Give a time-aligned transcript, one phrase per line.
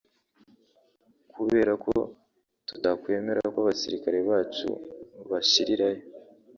[1.33, 1.93] kubera ko
[2.67, 4.69] tutakwemera ko abasirikare bacu
[5.29, 6.03] bashirirayo”